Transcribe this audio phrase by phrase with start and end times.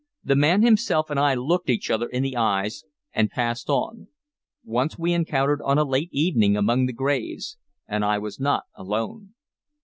[0.23, 4.07] The man himself and I looked each other in the eyes and passed on.
[4.63, 9.35] Once we encountered on a late evening among the graves, and I was not alone.